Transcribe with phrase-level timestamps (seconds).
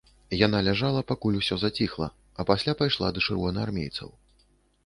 [0.45, 2.07] Яна ляжала, пакуль усё заціхла,
[2.39, 4.09] і пасля пайшла да чырвонаармейцаў.